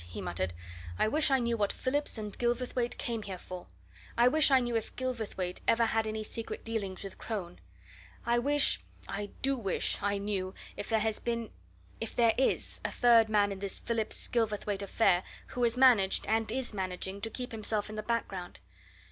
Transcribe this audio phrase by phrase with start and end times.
[0.07, 0.51] he muttered.
[0.97, 3.67] "I wish I knew what Phillips and Gilverthwaite came here for.
[4.17, 7.59] I wish I knew if Gilverthwaite ever had any secret dealings with Crone.
[8.25, 9.99] I wish I do wish!
[10.01, 11.51] I knew if there has been
[11.99, 16.51] if there is a third man in this Phillips Gilverthwaite affair who has managed, and
[16.51, 18.59] is managing, to keep himself in the background.